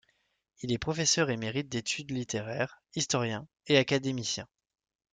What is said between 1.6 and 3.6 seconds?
d'études littéraires, historien